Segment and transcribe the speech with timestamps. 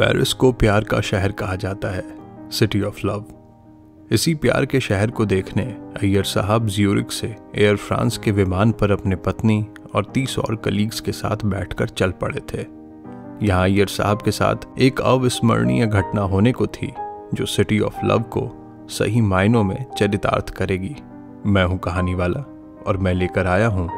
[0.00, 2.04] Paris को प्यार का शहर कहा जाता है
[2.50, 3.24] सिटी ऑफ़ लव
[4.10, 5.62] इसी प्यार के शहर को देखने
[6.02, 7.26] अय्यर साहब ज्यूरिक से
[7.56, 12.10] एयर फ्रांस के विमान पर अपने पत्नी और तीस और कलीग्स के साथ बैठकर चल
[12.10, 12.64] पड़े थे।
[13.46, 16.92] यहाँ अय्यर साहब के साथ एक अविस्मरणीय घटना होने को थी,
[17.34, 18.48] जो सिटी ऑफ़ लव को
[18.90, 20.96] सही मायनों में चरितार्थ करेगी।
[21.46, 22.44] मैं हूँ कहानी वाला
[22.86, 23.88] और मैं लेकर आया हूँ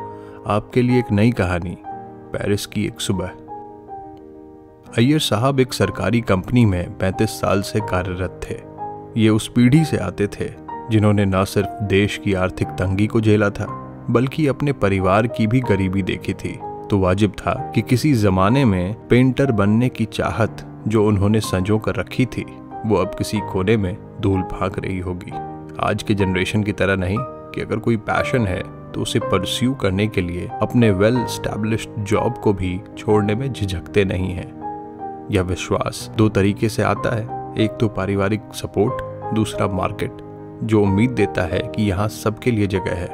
[0.46, 1.76] आपके लिए एक नई कहानी
[2.32, 3.30] पेरिस की एक सुबह।
[4.98, 8.54] अय्यर साहब एक सरकारी कंपनी में 35 साल से कार्यरत थे।
[9.20, 10.48] ये उस पीढ़ी से आते थे,
[10.90, 13.66] जिन्होंने न सिर्फ़ देश की आर्थिक तंगी को झेला था,
[14.10, 16.58] बल्कि अपने परिवार की भी गरीबी देखी थी।
[16.90, 21.94] तो वाजिब था कि किसी जमाने में पेंटर बनने की चाहत जो उन्होंने संजो कर
[21.94, 22.44] रखी थी,
[22.86, 25.32] वो अब किसी कोने में धूल फाक रही होगी।
[25.80, 28.62] आज के जनरेशन की तरह नहीं कि अगर कोई पैशन है
[28.92, 34.04] तो उसे परस्यू करने के लिए अपने वेल स्टैब्लिश्ड जॉब को भी छोड़ने में झिझकते
[34.04, 34.61] नहीं हैं।
[35.30, 39.02] यह विश्वास दो तरीके से आता है। एक तो पारिवारिक सपोर्ट,
[39.34, 40.16] दूसरा मार्केट,
[40.64, 43.08] जो उम्मीद देता है कि यहाँ सबके लिए जगह है।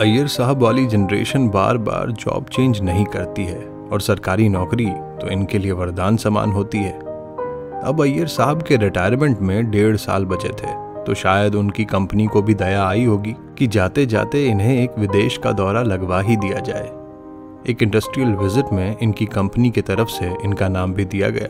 [0.00, 3.60] अय्यर साहब वाली जनरेशन बार बार जॉब चेंज नहीं करती है
[3.92, 4.86] और सरकारी नौकरी
[5.20, 6.98] तो इनके लिए वरदान समान होती है।
[7.82, 12.42] अब अय्यर साहब के रिटायरमेंट में डेढ़ साल बचे थे तो शायद उनकी कंपनी को
[12.42, 16.60] भी दया आई होगी कि जाते जाते इन्हें एक विदेश का दौरा लगवा ही दिया
[16.60, 16.90] जाए।
[17.64, 21.48] एक इंडस्ट्रियल विज़िट में इनकी कंपनी की तरफ़ से इनका नाम भी दिया गया।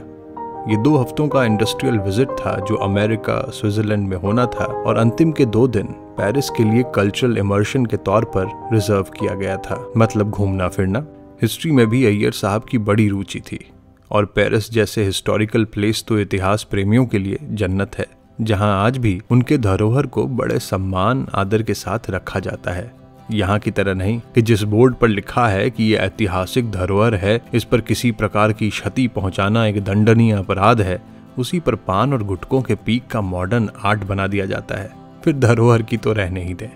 [0.71, 5.33] ये दो हफ्तों का इंडस्ट्रियल विज़िट था जो अमेरिका, स्विट्जरलैंड में होना था और अंतिम
[5.33, 5.87] के दो दिन
[6.19, 11.07] पेरिस के लिए कल्चरल इमर्शन के तौर पर रिज़र्व किया गया था मतलब घूमना फिरना।
[11.43, 13.65] हिस्ट्री में भी अय्यर साहब की बड़ी रुचि थी
[14.11, 18.07] और पेरिस जैसे हिस्टोरिकल प्लेस तो इतिहास प्रेमियों के लिए जन्नत है,
[18.41, 22.98] जहाँ आज भी उनके धरोहर को बड़े सम्मान, आदर के साथ रखा जाता है।
[23.31, 27.41] यहाँ की तरह नहीं, कि जिस बोर्ड पर लिखा है कि ये ऐतिहासिक धरोहर है,
[27.55, 31.03] इस पर किसी प्रकार की क्षति पहुंचाना एक दंडनीय अपराध है,
[31.39, 34.91] उसी पर पान और गुटकों के पीक का मॉडर्न आर्ट बना दिया जाता है।
[35.25, 36.71] फिर धरोहर की तो रहने ही दें।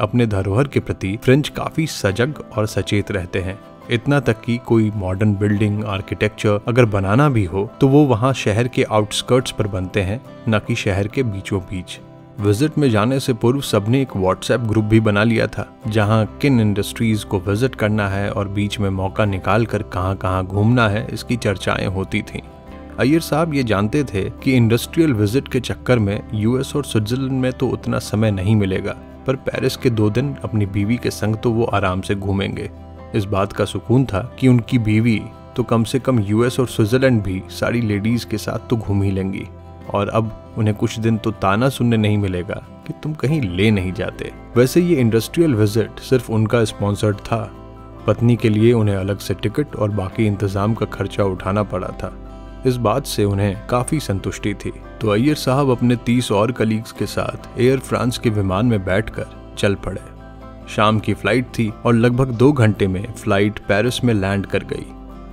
[0.00, 3.58] अपने धरोहर के प्रति फ्रेंच काफ़ी सजग और सचेत रहते हैं।
[3.90, 8.68] इतना तक कि कोई मॉडर्न बिल्डिंग, आर्किटेक्चर अगर बनाना भी हो तो वो वहाँ शहर
[8.68, 11.98] के आउटस्कर्ट्स पर बनते हैं, न कि शहर के बीचों बीच
[12.40, 16.60] विज़िट में जाने से पूर्व सबने एक व्हाट्सएप ग्रुप भी बना लिया था, जहाँ किन
[16.60, 21.06] इंडस्ट्रीज़ को विज़िट करना है और बीच में मौका निकाल कर कहाँ कहाँ घूमना है,
[21.12, 22.40] इसकी चर्चाएँ होती थीं।
[22.98, 27.52] अय्यर साहब ये जानते थे कि इंडस्ट्रियल विज़िट के चक्कर में यूएस और स्विट्जरलैंड में
[27.52, 31.50] तो उतना समय नहीं मिलेगा, पर पेरिस के दो दिन अपनी बीवी के संग तो
[31.50, 32.70] वो आराम से घूमेंगे।
[33.14, 35.20] इस बात का सुकून था कि उनकी बीवी
[35.56, 39.10] तो कम से कम यूएस और स्विट्जरलैंड भी सारी लेडीज़ के साथ तो घूम ही
[39.10, 39.48] लेंगी।
[39.96, 43.92] और अब उन्हें कुछ दिन तो ताना सुनने नहीं मिलेगा कि तुम कहीं ले नहीं
[43.92, 47.42] जाते। वैसे ये इंडस्ट्रियल विज़िट सिर्फ़ उनका स्पॉन्सर्ड था।
[48.06, 52.12] पत्नी के लिए उन्हें अलग से टिकट और बाकी इंतज़ाम का खर्चा उठाना पड़ा था।
[52.66, 57.06] इस बात से उन्हें काफ़ी संतुष्टि थी। तो अय्यर साहब अपने तीस और कलीग्स के
[57.06, 60.00] साथ एयर फ्रांस के विमान में बैठकर चल पड़े।
[60.66, 64.86] शाम की फ़्लाइट थी और लगभग दो घंटे में फ़्लाइट पेरिस में लैंड कर गई।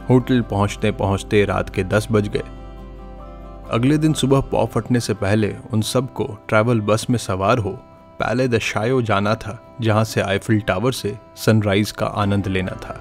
[0.10, 2.44] होटल पहुँचते पहुँचते रात के दस बज गए।
[3.72, 7.70] अगले दिन सुबह पौ फटने से पहले उन सबको ट्रैवल बस में सवार हो
[8.20, 13.00] पहले द शायो जाना था, जहाँ से आईफिल टावर से सनराइज का आनंद लेना था।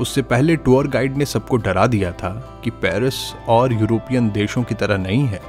[0.00, 2.30] उससे पहले टूर गाइड ने सबको डरा दिया था
[2.64, 3.14] कि पेरिस
[3.48, 5.40] और यूरोपियन देशों की तरह नहीं है।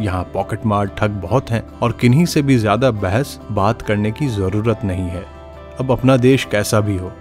[0.00, 4.28] यहाँ पॉकेट मार, ठग बहुत हैं और किन्हीं से भी ज़्यादा बहस, बात करने की
[4.28, 5.24] ज़रूरत नहीं है।
[5.80, 7.12] अब अपना देश कैसा भी हो,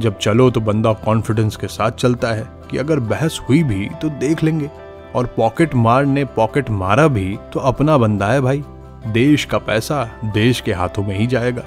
[0.00, 4.08] जब चलो तो बंदा कॉन्फिडेंस के साथ चलता है कि अगर बहस हुई भी तो
[4.18, 4.70] देख लेंगे।
[5.16, 8.62] और पॉकेट मार ने पॉकेट मारा भी तो अपना बंदा है भाई।
[9.06, 11.62] देश का पैसा देश के हाथों में ही जाएगा।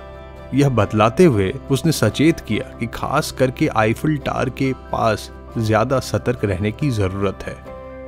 [0.53, 6.45] यह बतलाते हुए उसने सचेत किया कि खास करके आईफिल टार के पास ज़्यादा सतर्क
[6.45, 7.55] रहने की ज़रूरत है।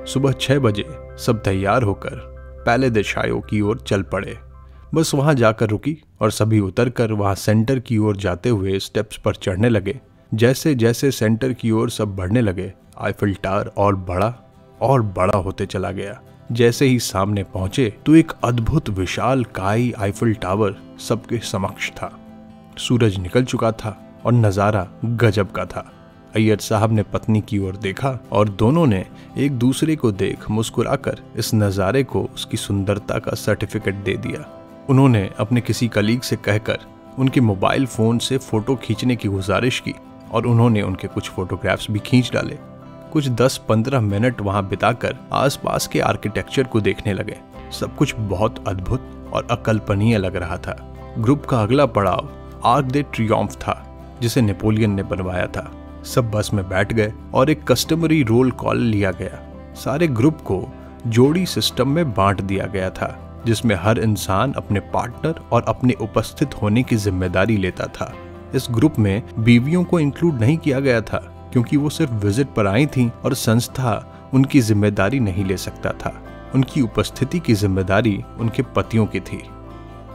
[0.05, 0.85] सुबह छह बजे
[1.17, 2.15] सब तैयार होकर
[2.65, 4.37] पहले दिशाओं की ओर चल पड़े।
[4.93, 9.35] बस वहाँ जाकर रुकी और सभी उतरकर वहाँ सेंटर की ओर जाते हुए स्टेप्स पर
[9.35, 9.99] चढ़ने लगे।
[10.31, 14.33] जैसे जैसे सेंटर की ओर सब बढ़ने लगे, आईफिल टार और बड़ा
[14.81, 16.19] और बड़ा होते चला गया।
[16.51, 22.11] जैसे ही सामने पहुँचे तो एक अद्भुत विशाल काई आईफिल टावर सबके समक्ष था।
[22.79, 25.91] सूरज निकल चुका था और नज़ारा गजब का था।
[26.35, 29.05] अय्यर साहब ने पत्नी की ओर देखा और दोनों ने
[29.37, 34.45] एक दूसरे को देख मुस्कुराकर इस नज़ारे को उसकी सुंदरता का सर्टिफिकेट दे दिया।
[34.89, 36.85] उन्होंने अपने किसी कलीग से कहकर
[37.19, 39.93] उनके मोबाइल फ़ोन से फ़ोटो खींचने की गुजारिश की
[40.31, 42.57] और उन्होंने उनके कुछ फोटोग्राफ्स भी खींच डाले।
[43.11, 47.37] कुछ 10-15 मिनट वहाँ बिताकर आसपास के आर्किटेक्चर को देखने लगे।
[47.79, 50.75] सब कुछ बहुत अद्भुत और अकल्पनीय लग रहा था।
[51.19, 52.29] ग्रुप का अगला पड़ाव
[52.65, 53.75] आर्क दे ट्रियम्फ था,
[54.21, 55.71] जिसे नेपोलियन ने बनवाया था।
[56.05, 59.39] सब बस में बैठ गए और एक कस्टमरी रोल कॉल लिया गया।
[59.75, 60.63] सारे ग्रुप को
[61.07, 66.61] जोड़ी सिस्टम में बांट दिया गया था, जिसमें हर इंसान अपने पार्टनर और अपने उपस्थित
[66.61, 68.13] होने की ज़िम्मेदारी लेता था।
[68.55, 72.67] इस ग्रुप में बीवियों को इंक्लूड नहीं किया गया था। क्योंकि वो सिर्फ़ विज़िट पर
[72.67, 73.93] आई थीं और संस्था
[74.33, 76.13] उनकी ज़िम्मेदारी नहीं ले सकता था।
[76.55, 79.41] उनकी उपस्थिति की ज़िम्मेदारी उनके पतियों की थी।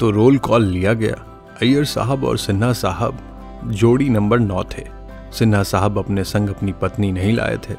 [0.01, 1.15] तो रोल कॉल लिया गया।
[1.63, 3.19] अय्यर साहब और सिन्हा साहब
[3.67, 4.85] जोड़ी नंबर नौ थे।
[5.33, 7.75] सिन्हा साहब अपने संग अपनी पत्नी नहीं लाए थे।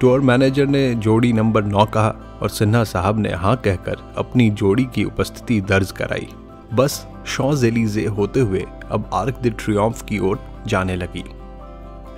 [0.00, 4.84] टूर मैनेजर ने जोड़ी नंबर नौ कहा और सिन्हा साहब ने हाँ कहकर अपनी जोड़ी
[4.84, 6.28] की उपस्थिति दर्ज कराई।
[6.74, 11.24] बस शॉजेलीजे होते हुए अब आर्क द ट्रियम्फ की ओर जाने लगी।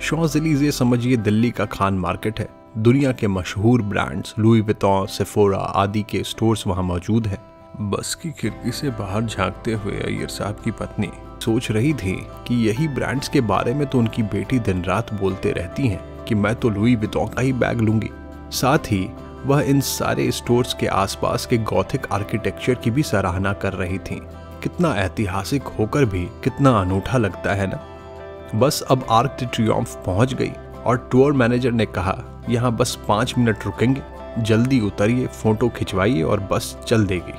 [0.01, 6.01] शॉजेलीजे समझिए, दिल्ली का खान मार्केट है। दुनिया के मशहूर ब्रांड्स लुई वितौं सेफोरा आदि
[6.01, 7.37] के स्टोर्स वहाँ मौजूद हैं।
[7.89, 11.09] बस की खिड़की से बाहर झांकते हुए अय्यर साहब की पत्नी
[11.41, 15.51] सोच रही थी कि यही ब्रांड्स के बारे में तो उनकी बेटी दिन रात बोलते
[15.51, 18.09] रहती हैं कि मैं तो लुई वितौं का ही बैग लूँगी।
[18.51, 19.09] साथ ही,
[19.45, 24.21] वह इन सारे स्टोर्स के आसपास के गौथिक आर्किटेक्चर की भी सराहना कर रही थी।
[24.63, 27.87] कितना ऐतिहासिक होकर भी कितना अनूठा लगता है ना?
[28.55, 30.51] बस अब आर्क ट्रियम्फ पहुँच गई
[30.85, 34.01] और टूर मैनेजर ने कहा, यहाँ बस पाँच मिनट रुकेंगे,
[34.39, 37.33] जल्दी उतरिए, फ़ोटो खिंचवाइए और बस चल देगी.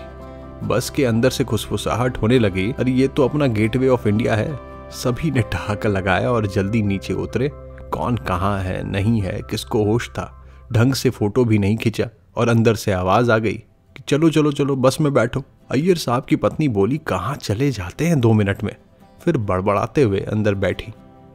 [0.67, 4.59] बस के अंदर से खुशफुसाहट होने लगी, अरे, ये तो अपना गेटवे ऑफ़ इंडिया है।
[4.91, 7.51] सभी ने ठहाका लगाया और जल्दी नीचे उतरे।
[7.93, 12.49] कौन कहाँ है, नहीं है, किसको होश था, ढंग से फ़ोटो भी नहीं खिंचा और
[12.49, 13.57] अंदर से आवाज़ आ गई
[13.97, 18.07] कि, चलो चलो चलो, बस में बैठो। अय्यर साहब की पत्नी बोली, कहाँ चले जाते
[18.07, 18.77] हैं दो मिनट में?
[19.25, 20.93] फिर बड़बड़ाते हुए अंदर बैठी।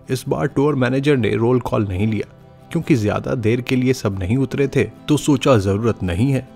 [0.09, 2.27] इस बार टूर मैनेजर ने रोल कॉल नहीं लिया,
[2.71, 6.47] क्योंकि ज़्यादा देर के लिए सब नहीं उतरे थे तो सोचा ज़रूरत नहीं है।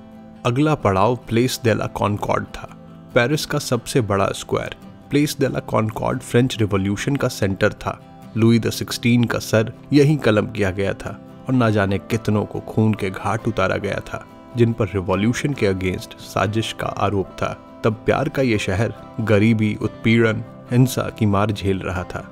[0.46, 2.70] अगला पड़ाव प्लेस डेला कॉनकॉर्ड था।
[3.16, 4.76] पेरिस का सबसे बड़ा square
[5.10, 8.00] Place de la Concorde French revolution का सेंटर था।
[8.38, 12.60] लुई द सिक्सटीन का सर यहीं कलम किया गया था, और ना जाने कितनों को
[12.66, 14.26] खून के घाट उतारा गया था,
[14.58, 19.76] जिन पर रिवॉल्यूशन के अगेंस्ट साजिश का आरोप था। तब प्यार का ये शहर गरीबी,
[19.82, 22.30] उत्पीड़न, हिंसा की मार झेल रहा था।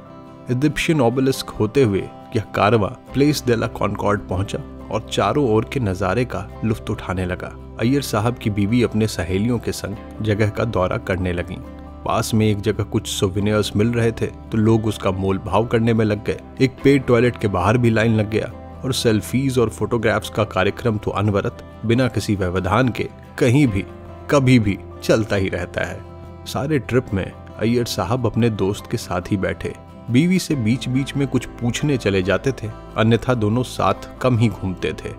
[0.52, 2.02] इजिप्शियन ओबलिस्क होते हुए
[2.36, 4.60] यह कारवा प्लेस डेला कॉनकॉर्ड पहुँचा
[4.92, 9.58] और चारों ओर के नज़ारे का लुफ्त उठाने लगा। अय्यर साहब की बीवी अपने सहेलियों
[9.60, 11.58] के संग जगह का दौरा करने लगी।
[12.06, 15.94] पास में एक जगह कुछ सोविनियर्स मिल रहे थे तो लोग उसका मोल भाव करने
[15.94, 18.52] में लग गए। एक पेड टॉयलेट के बाहर भी लाइन लग गया
[18.84, 23.08] और सेल्फीज और फोटोग्राफ्स का कार्यक्रम तो अनवरत, बिना किसी व्यवधान के
[23.40, 23.86] कहीं भी,
[24.32, 26.00] कभी भी चलता ही रहता है।
[26.46, 29.74] सारे ट्रिप में अय्यर साहब अपने दोस्त के साथ ही बैठे।
[30.10, 34.48] बीवी से बीच बीच में कुछ पूछने चले जाते थे, अन्यथा दोनों साथ कम ही
[34.50, 35.14] घूमते थे।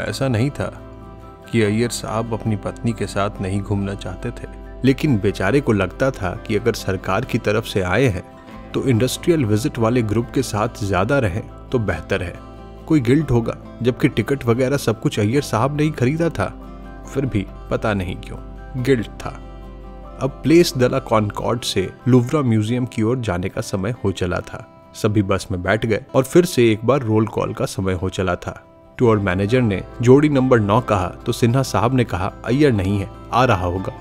[0.00, 0.66] ऐसा नहीं था
[1.52, 4.48] कि अय्यर साहब अपनी पत्नी के साथ नहीं घूमना चाहते थे,
[4.84, 8.24] लेकिन बेचारे को लगता था कि अगर सरकार की तरफ़ से आए हैं
[8.72, 12.34] तो इंडस्ट्रियल विज़िट वाले ग्रुप के साथ ज़्यादा रहें तो बेहतर है।
[12.86, 16.52] कोई गिल्ट होगा, जबकि टिकट वगैरह सब कुछ अय्यर साहब ने ही खरीदा था।
[17.06, 18.38] फिर भी पता नहीं क्यों,
[18.82, 19.40] गिल्ट था।
[20.20, 24.64] अब प्लेस दला कॉनकॉर्ड से लुवरा म्यूज़ियम की ओर जाने का समय हो चला था।
[24.94, 28.08] सभी बस में बैठ गए और फिर से एक बार रोल कॉल का समय हो
[28.08, 28.62] चला था।
[28.98, 33.08] टूर मैनेजर ने जोड़ी नंबर नौ कहा तो सिन्हा साहब ने कहा, अय्यर नहीं है,
[33.32, 33.92] आ रहा होगा।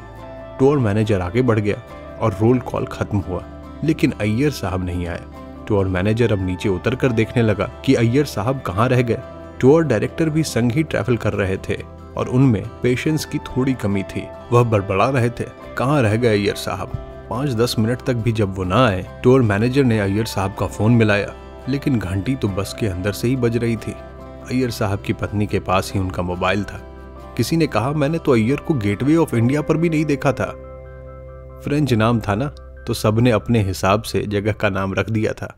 [0.59, 1.81] टूर मैनेजर आगे बढ़ गया
[2.21, 3.43] और रोल कॉल खत्म हुआ,
[3.83, 5.21] लेकिन अय्यर साहब नहीं आए।
[5.67, 9.19] टूर मैनेजर अब नीचे उतर कर देखने लगा कि अय्यर साहब कहाँ रह गए।
[9.59, 11.77] टूर डायरेक्टर भी संग ही ट्रैवल कर रहे थे।
[12.17, 15.45] और उनमें पेशेंस की थोड़ी कमी थी। वह बड़बड़ा रहे थे।
[15.77, 16.87] कहाँ रह गए अय्यर साहब?
[17.29, 20.67] पाँच दस मिनट तक भी जब वो ना आए टूर मैनेजर ने अय्यर साहब का
[20.67, 21.33] फ़ोन मिलाया।
[21.69, 23.91] लेकिन घंटी तो बस के अंदर से ही बज रही थी।
[24.51, 26.77] अय्यर साहब की पत्नी के पास ही उनका मोबाइल था।
[27.37, 30.45] किसी ने कहा, मैंने तो अय्यर को गेटवे ऑफ़ इंडिया पर भी नहीं देखा था।
[31.63, 32.47] फ्रेंच नाम था ना
[32.87, 35.55] तो सबने अपने हिसाब से जगह का नाम रख दिया था।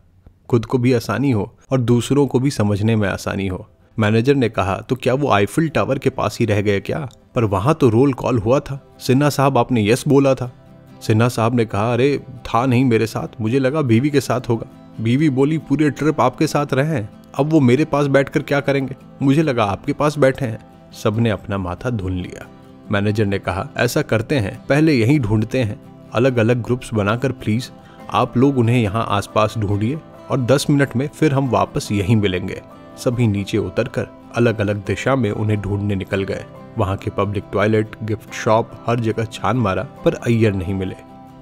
[0.49, 3.67] खुद को भी आसानी हो और दूसरों को भी समझने में आसानी हो।
[3.99, 7.09] मैनेजर ने कहा तो क्या वो आईफिल टावर के पास ही रह गए क्या?
[7.35, 10.53] पर वहाँ तो रोल कॉल हुआ था। सिन्हा साहब, आपने यस बोला था।
[11.01, 14.95] सिन्हा साहब ने कहा, अरे, था नहीं मेरे साथ। मुझे लगा बीवी के साथ होगा।
[15.01, 18.95] बीवी बोली, पूरे ट्रिप आपके साथ रहे अब वो मेरे पास बैठकर क्या करेंगे?
[19.21, 20.59] मुझे लगा आपके पास बैठे हैं।
[21.03, 22.47] सबने अपना माथा धुन लिया।
[22.91, 27.69] मैनेजर ने कहा, ऐसा करते हैं। पहले यही ढूंढते हैं। अलग अलग ग्रुप्स बनाकर प्लीज़,
[28.11, 29.99] आप लोग उन्हें यहाँ आसपास ढूंढिए
[30.31, 32.61] और 10 मिनट में फिर हम वापस यहीं मिलेंगे।
[32.97, 36.45] सभी नीचे उतरकर अलग अलग दिशा में उन्हें ढूँढने निकल गए।
[36.77, 40.95] वहाँ के पब्लिक टॉयलेट गिफ्ट शॉप हर जगह छान मारा, पर अय्यर नहीं मिले।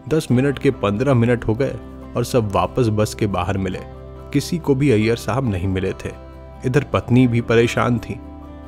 [0.09, 1.75] दस मिनट के पंद्रह मिनट हो गए
[2.17, 3.79] और सब वापस बस के बाहर मिले।
[4.33, 6.11] किसी को भी अय्यर साहब नहीं मिले थे।
[6.65, 8.19] इधर पत्नी भी परेशान थी।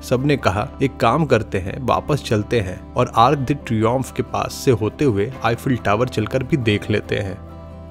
[0.01, 4.53] सबने कहा, एक काम करते हैं, वापस चलते हैं और आर्क द ट्रियम्फ के पास
[4.53, 7.37] से होते हुए आईफिल टावर चलकर भी देख लेते हैं।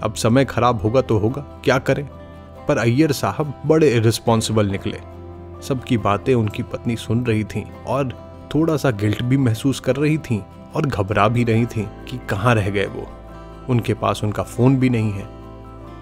[0.00, 2.09] अब समय खराब होगा तो होगा, क्या करें?
[2.68, 5.00] पर अय्यर साहब बड़े रिस्पॉन्सिबल निकले।
[5.62, 8.12] सबकी बातें उनकी पत्नी सुन रही थी और
[8.54, 10.40] थोड़ा सा गिल्ट भी महसूस कर रही थीं
[10.76, 13.06] और घबरा भी रही थी कि कहाँ रह गए वो।
[13.68, 15.26] उनके पास उनका फ़ोन भी नहीं है।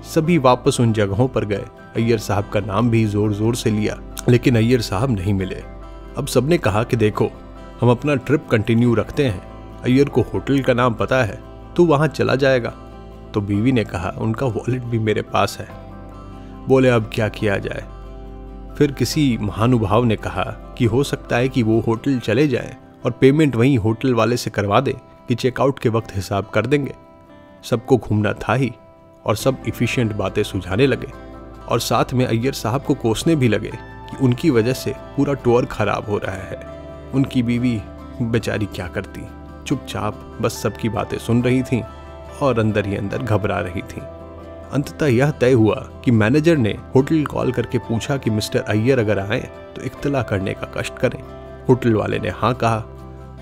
[0.05, 1.65] सभी वापस उन जगहों पर गए।
[1.97, 5.63] अय्यर साहब का नाम भी ज़ोर ज़ोर से लिया, लेकिन अय्यर साहब नहीं मिले।
[6.19, 7.31] अब सबने कहा कि देखो,
[7.81, 11.39] हम अपना ट्रिप कंटिन्यू रखते हैं। अय्यर को होटल का नाम पता है
[11.77, 12.71] तो वहाँ चला जाएगा।
[13.35, 15.69] तो बीवी ने कहा, उनका वॉलेट भी मेरे पास है।
[16.69, 17.85] बोले, अब क्या किया जाए?
[18.75, 23.11] फिर किसी महानुभाव ने कहा कि हो सकता है कि वो होटल चले जाए और
[23.11, 24.97] पेमेंट वहीं होटल वाले से करवा दे
[25.29, 26.95] कि चेकआउट के वक्त हिसाब कर देंगे।
[27.65, 28.73] सबको घूमना था ही
[29.27, 31.09] और सब इफिशियंट बातें सुझाने लगे
[31.69, 33.73] और साथ में अय्यर साहब को कोसने भी लगे
[34.11, 36.67] कि उनकी वजह से पूरा टूर खराब हो रहा है।
[37.15, 37.83] उनकी बीवी
[38.23, 39.21] बेचारी क्या करती?
[39.67, 41.83] चुपचाप बस सबकी बातें सुन रही थी
[42.43, 44.01] और अंदर ही अंदर घबरा रही थी।
[44.75, 49.19] अंततः यह तय हुआ कि मैनेजर ने होटल कॉल करके पूछा कि मिस्टर अय्यर अगर
[49.19, 49.41] आए
[49.77, 51.19] तो इतला करने का कष्ट करें।
[51.69, 52.79] होटल वाले ने हाँ कहा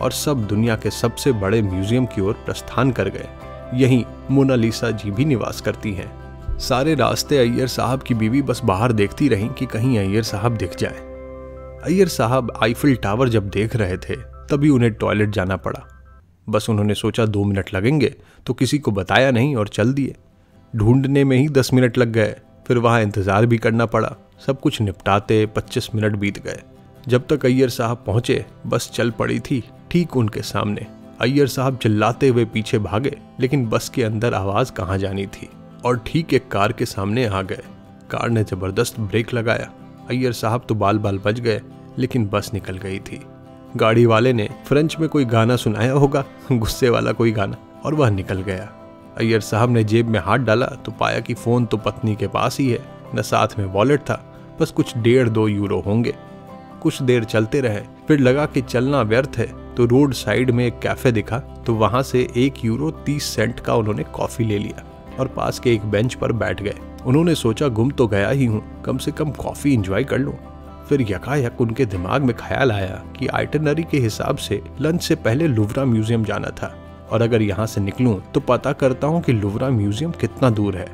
[0.01, 3.29] और सब दुनिया के सबसे बड़े म्यूज़ियम की ओर प्रस्थान कर गए।
[3.75, 8.93] यहीं मोनालिसा जी भी निवास करती हैं। सारे रास्ते अय्यर साहब की बीवी बस बाहर
[8.93, 10.99] देखती रहीं कि कहीं अय्यर साहब दिख जाए।
[11.85, 14.17] अय्यर साहब आईफिल टावर जब देख रहे थे,
[14.51, 15.87] तभी उन्हें टॉयलेट जाना पड़ा।
[16.49, 18.15] बस उन्होंने सोचा, दो मिनट लगेंगे
[18.47, 20.15] तो किसी को बताया नहीं और चल दिए।
[20.77, 22.35] ढूँढने में ही दस मिनट लग गए।
[22.67, 24.15] फिर वहाँ इंतज़ार भी करना पड़ा।
[24.47, 26.61] सब कुछ निपटाते पच्चीस मिनट बीत गए।
[27.09, 30.87] जब तक अय्यर साहब पहुँचे, बस चल पड़ी थी ठीक उनके सामने।
[31.21, 35.49] अय्यर साहब चिल्लाते हुए पीछे भागे, लेकिन बस के अंदर आवाज़ कहाँ जानी थी?
[35.85, 37.63] और ठीक एक कार के सामने आ गए।
[38.11, 39.71] कार ने ज़बरदस्त ब्रेक लगाया।
[40.11, 41.61] अय्यर साहब तो बाल बाल बच गए,
[41.99, 43.21] लेकिन बस निकल गई थी।
[43.77, 46.25] गाड़ी वाले ने फ्रेंच में कोई गाना सुनाया होगा?
[46.53, 48.73] गुस्से वाला कोई गाना। और वह निकल गया।
[49.13, 52.59] अय्यर साहब ने जेब में हाथ डाला तो पाया कि फ़ोन तो पत्नी के पास
[52.61, 52.79] ही है,
[53.15, 54.23] न साथ में वॉलेट था,
[54.61, 56.15] बस कुछ डेढ़ दो यूरो होंगे।
[56.83, 60.79] कुछ देर चलते रहे, फिर लगा कि चलना व्यर्थ है तो रोड साइड में एक
[60.79, 64.85] कैफ़े दिखा तो वहाँ से एक यूरो तीस सेंट का उन्होंने कॉफ़ी ले लिया
[65.19, 66.75] और पास के एक बेंच पर बैठ गए।
[67.07, 70.35] उन्होंने सोचा, गुम तो गया ही हूँ, कम से कम कॉफ़ी इंजॉय कर लूँ।
[70.89, 75.47] फिर यकायक उनके दिमाग में ख्याल आया कि आइटनरी के हिसाब से लंच से पहले
[75.47, 76.75] लुवरा म्यूज़ियम जाना था।
[77.11, 80.87] और अगर यहाँ से निकलूं तो पता करता हूँ कि लुवरा म्यूज़ियम कितना दूर है।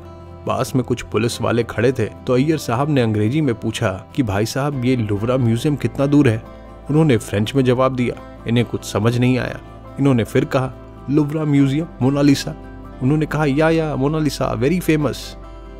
[0.47, 4.23] पास में कुछ पुलिस वाले खड़े थे तो अय्यर साहब ने अंग्रेज़ी में पूछा कि,
[4.23, 6.43] भाई साहब, ये लुवरा म्यूज़ियम कितना दूर है?
[6.89, 8.15] उन्होंने फ्रेंच में जवाब दिया,
[8.47, 9.59] इन्हें कुछ समझ नहीं आया।
[9.99, 10.71] इन्होंने फिर कहा,
[11.09, 12.55] लुवरा म्यूज़ियम, मोनालिसा।
[13.03, 15.35] उन्होंने कहा, या या, मोनालिसा वेरी फ़ेमस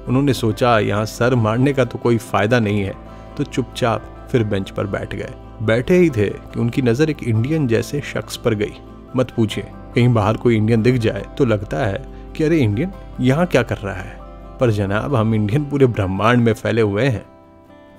[0.08, 2.94] उन्होंने सोचा, यहाँ सर मारने का तो कोई फ़ायदा नहीं है।
[3.38, 7.68] तो चुपचाप फिर बेंच पर बैठ गए। बैठे ही थे कि उनकी नज़र एक इंडियन
[7.68, 8.74] जैसे शख्स पर गई।
[9.16, 9.66] मत पूछिए।
[9.96, 12.06] कहीं बाहर कोई इंडियन दिख जाए तो लगता है
[12.36, 12.92] कि अरे इंडियन
[13.22, 14.18] यहाँ क्या कर रहा है?
[14.60, 17.26] पर जनाब, हम इंडियन पूरे ब्रह्मांड में फैले हुए हैं।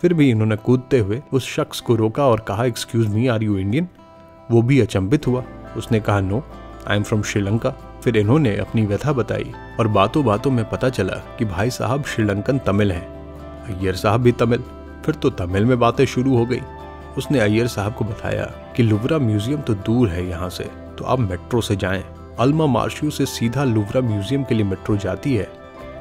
[0.03, 3.57] फिर भी इन्होंने कूदते हुए उस शख्स को रोका और कहा excuse me are you
[3.59, 3.89] Indian
[4.51, 5.43] वो भी अचंभित हुआ।
[5.77, 6.43] उसने कहा no
[6.89, 7.71] I am from Sri Lanka
[8.05, 12.59] फिर इन्होंने अपनी व्यथा बताई और बातों बातों में पता चला कि भाई साहब श्रीलंकन
[12.59, 13.07] तमिल हैं।
[13.69, 14.63] अय्यर साहब भी तमिल।
[15.07, 16.61] फिर तो तमिल में बातें शुरू हो गई।
[17.19, 18.45] उसने अय्यर साहब को बताया
[18.77, 20.69] कि लुबरा म्यूज़ियम तो दूर है यहाँ से।
[21.00, 22.02] तो आप मेट्रो से जाएँ।
[22.38, 25.49] अल्मा मार्शियो से सीधा लुवरा म्यूज़ियम के लिए मेट्रो जाती है।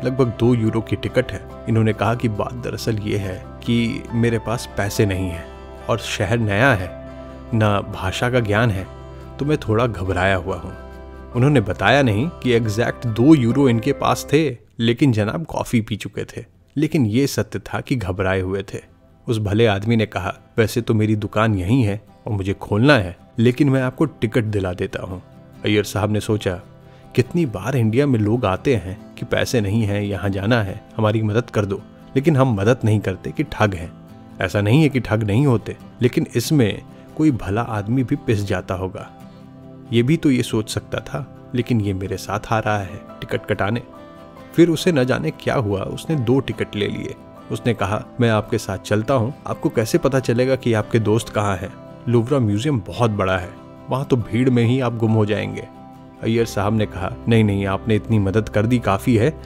[0.03, 4.39] लगभग दो यूरो की टिकट है। इन्होंने कहा कि बात दरअसल ये है कि मेरे
[4.39, 5.45] पास पैसे नहीं है
[5.89, 6.89] और शहर नया है,
[7.55, 8.85] न भाषा का ज्ञान है
[9.39, 10.75] तो मैं थोड़ा घबराया हुआ हूँ।
[11.35, 16.25] उन्होंने बताया नहीं कि एग्जैक्ट दो यूरो इनके पास थे, लेकिन जनाब कॉफ़ी पी चुके
[16.27, 18.81] थे। लेकिन ये सत्य था कि घबराए हुए थे।
[19.29, 23.17] उस भले आदमी ने कहा, वैसे तो मेरी दुकान यहीं है और मुझे खोलना है,
[23.39, 25.21] लेकिन मैं आपको टिकट दिला देता हूँ।
[25.65, 26.61] अय्यर साहब ने सोचा,
[27.15, 31.21] कितनी बार इंडिया में लोग आते हैं कि पैसे नहीं हैं, यहाँ जाना है, हमारी
[31.21, 31.81] मदद कर दो।
[32.15, 33.91] लेकिन हम मदद नहीं करते कि ठग हैं।
[34.41, 36.81] ऐसा नहीं है कि ठग नहीं होते, लेकिन इसमें
[37.17, 39.09] कोई भला आदमी भी पिस जाता होगा।
[39.93, 43.45] ये भी तो ये सोच सकता था, लेकिन ये मेरे साथ आ रहा है टिकट
[43.45, 43.81] कटाने।
[44.53, 47.15] फिर उसे न जाने क्या हुआ, उसने दो टिकट ले लिए।
[47.51, 51.57] उसने कहा, मैं आपके साथ चलता हूँ। आपको कैसे पता चलेगा कि आपके दोस्त कहाँ
[51.57, 51.73] हैं?
[52.09, 53.49] लुवरा म्यूज़ियम बहुत बड़ा है।
[53.89, 55.67] वहाँ तो भीड़ में ही आप गुम हो जाएँगे।
[56.23, 59.41] अय्यर साहब ने कहा, नहीं नहीं, आपने इतनी मदद कर दी काफ़ी है।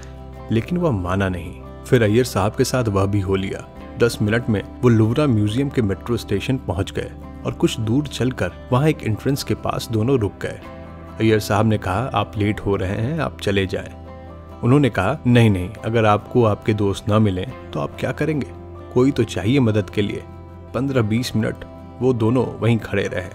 [0.51, 3.67] लेकिन वह माना नहीं। फिर अय्यर साहब के साथ वह भी हो लिया।
[3.97, 7.11] दस मिनट में वो लुवरा म्यूज़ियम के मेट्रो स्टेशन पहुँच गए
[7.45, 10.59] और कुछ दूर चलकर वहाँ एक एंट्रेंस के पास दोनों रुक गए।
[11.19, 14.02] अय्यर साहब ने कहा, आप लेट हो रहे हैं, आप चले जाएँ।
[14.63, 18.47] उन्होंने कहा, नहीं नहीं, अगर आपको आपके दोस्त ना मिले तो आप क्या करेंगे?
[18.93, 20.23] कोई तो चाहिए मदद के लिए।
[20.73, 21.65] पंद्रह बीस मिनट,
[22.01, 23.29] वो दोनों वहीं खड़े रहे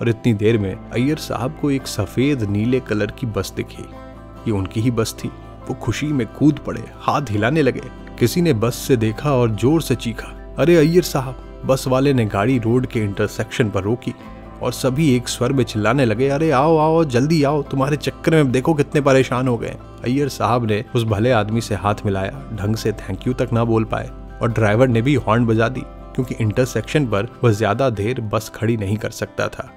[0.00, 4.50] और इतनी देर में अय्यर साहब को एक सफ़ेद नीले कलर की बस दिखी। ये
[4.50, 5.28] उनकी ही बस थी।
[5.68, 7.82] वो खुशी में कूद पड़े, हाथ हिलाने लगे।
[8.18, 11.44] किसी ने बस से देखा और ज़ोर से चीखा, अरे अय्यर साहब!
[11.66, 14.14] बस वाले ने गाड़ी रोड के इंटरसेक्शन पर रोकी।
[14.62, 18.52] और सभी एक स्वर में चिल्लाने लगे, अरे आओ आओ, जल्दी आओ, तुम्हारे चक्कर में
[18.52, 19.76] देखो कितने परेशान हो गए.
[20.04, 23.64] अय्यर साहब ने उस भले आदमी से हाथ मिलाया, ढंग से थैंक यू तक ना
[23.64, 24.10] बोल पाए,
[24.42, 25.82] और ड्राइवर ने भी हॉर्न बजा दी,
[26.14, 29.70] क्योंकि इंटरसेक्शन पर वह ज़्यादा देर बस खड़ी नहीं कर सकता था।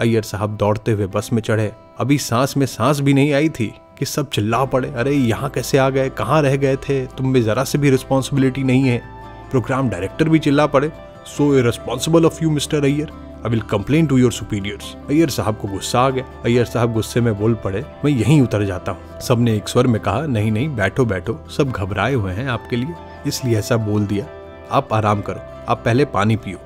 [0.00, 3.74] अय्यर साहब दौड़ते हुए बस में चढ़े। अभी सांस में सांस भी नहीं आई थी
[3.98, 7.06] कि सब चिल्ला पड़े, अरे, यहाँ कैसे आ गए, कहाँ रह गए थे?
[7.06, 9.02] तुम में जरा से भी रिस्पॉन्सिबिलिटी नहीं है.
[9.50, 10.92] प्रोग्राम डायरेक्टर भी चिल्ला पड़े।
[11.26, 13.10] So responsible of you mister Iyer
[13.44, 17.20] I will complain to your superiors Iyer साहब को गुस्सा आ गया। अय्यर साहब गुस्से
[17.20, 20.68] में बोल पड़े, मैं यहीं उतर जाता हूँ। सबने एक स्वर में कहा, नहीं नहीं,
[20.76, 22.94] बैठो बैठो। सब घबराए हुए हैं आपके लिए।
[23.26, 24.26] इसलिए ऐसा बोल दिया।
[24.70, 26.58] आप आराम करो। आप पहले पानी पियो।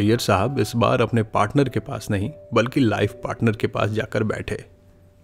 [0.00, 4.22] अय्यर साहब इस बार अपने पार्टनर के पास नहीं, बल्कि लाइफ पार्टनर के पास जाकर
[4.22, 4.64] बैठे।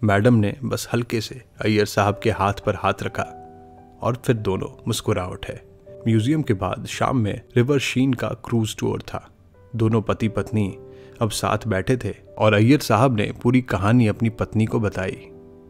[0.01, 3.23] मैडम ने बस हल्के से अय्यर साहब के हाथ पर हाथ रखा
[4.01, 5.59] और फिर दोनों मुस्कुरा उठे।
[6.07, 9.27] म्यूज़ियम के बाद शाम में रिवर शीन का क्रूज टूर था।
[9.75, 10.65] दोनों पति पत्नी
[11.23, 15.17] अब साथ बैठे थे और अय्यर साहब ने पूरी कहानी अपनी पत्नी को बताई।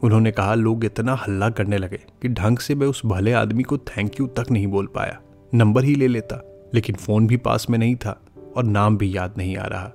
[0.03, 3.77] उन्होंने कहा, लोग इतना हल्ला करने लगे कि ढंग से मैं उस भले आदमी को
[3.77, 5.19] थैंक यू तक नहीं बोल पाया।
[5.53, 8.22] नंबर ही ले लेता, लेकिन फ़ोन भी पास में नहीं था
[8.57, 9.91] और नाम भी याद नहीं आ रहा।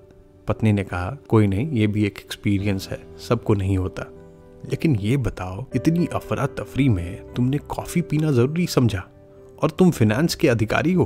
[0.48, 2.98] पत्नी ने कहा, कोई नहीं, ये भी एक एक्सपीरियंस है,
[3.28, 4.02] सबको नहीं होता।
[4.70, 9.04] लेकिन ये बताओ, इतनी अफरा तफरी में तुमने कॉफ़ी पीना ज़रूरी समझा?
[9.62, 11.04] और तुम फिनेंस के अधिकारी हो?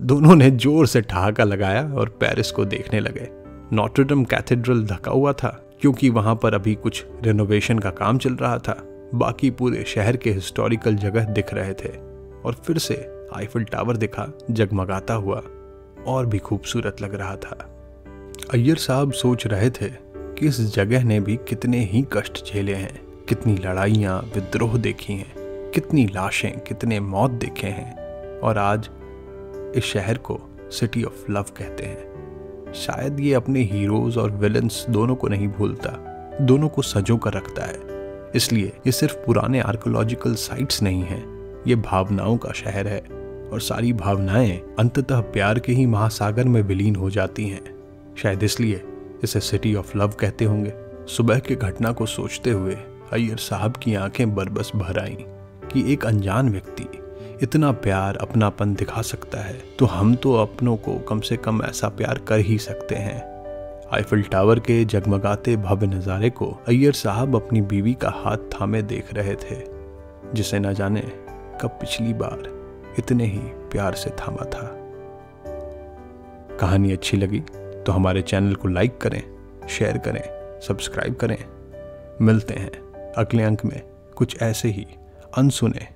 [0.00, 3.41] दोनों ने ज़ोर से ठहाका लगाया और पेरिस को देखने लगे।
[3.72, 8.58] नॉटरडम कैथेड्रल धका हुआ था, क्योंकि वहाँ पर अभी कुछ रेनोवेशन का काम चल रहा
[8.58, 11.88] था। बाकी पूरे शहर के हिस्टोरिकल जगह दिख रहे थे।
[12.44, 15.42] और फिर से आईफिल टावर दिखा, जगमगाता हुआ,
[16.06, 17.68] और भी खूबसूरत लग रहा था।
[18.54, 23.24] अय्यर साहब सोच रहे थे कि इस जगह ने भी कितने ही कष्ट झेले हैं,
[23.28, 25.32] कितनी लड़ाइयाँ, विद्रोह देखी हैं,
[25.70, 27.96] कितनी लाशें, कितने मौत देखे हैं,
[28.40, 28.90] और आज
[29.76, 32.12] इस शहर को सिटी ऑफ़ लव कहते हैं।
[32.74, 35.90] शायद ये अपने हीरोज और विलन्स दोनों को नहीं भूलता।
[36.40, 37.92] दोनों को सजो कर रखता है।
[38.34, 41.24] इसलिए ये सिर्फ़ पुराने आर्कोलॉजिकल साइट्स नहीं है।
[41.66, 43.00] ये भावनाओं का शहर है
[43.52, 47.74] और सारी भावनाएँ अंततः प्यार के ही महासागर में विलीन हो जाती हैं।
[48.16, 48.82] शायद इसलिए
[49.22, 50.72] इसे सिटी ऑफ़ लव कहते होंगे।
[51.08, 52.74] सुबह की घटना को सोचते हुए
[53.12, 55.16] अय्यर साहब की आँखें बरबस भर आईं
[55.68, 56.82] कि एक अनजान व्यक्ति
[57.42, 61.88] इतना प्यार अपनापन दिखा सकता है तो हम तो अपनों को कम से कम ऐसा
[61.88, 63.20] प्यार कर ही सकते हैं।
[63.92, 69.12] आईफिल टावर के जगमगाते भव्य नज़ारे को अय्यर साहब अपनी बीवी का हाथ थामे देख
[69.14, 69.56] रहे थे,
[70.34, 71.00] जिसे न जाने
[71.62, 73.40] कब पिछली बार इतने ही
[73.72, 74.70] प्यार से थामा था।
[76.60, 77.40] कहानी अच्छी लगी
[77.82, 79.22] तो हमारे चैनल को लाइक करें,
[79.68, 80.22] शेयर करें,
[80.60, 81.38] सब्सक्राइब करें।
[82.20, 83.80] मिलते हैं अगले अंक में
[84.16, 84.86] कुछ ऐसे ही
[85.38, 85.88] अनसुने,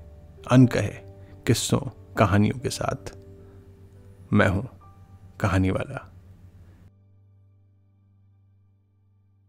[0.50, 1.05] अनकहे
[1.46, 1.78] किस्सों
[2.14, 3.16] कहानियों के साथ।
[4.32, 4.68] मैं हूँ
[5.40, 6.15] कहानी वाला।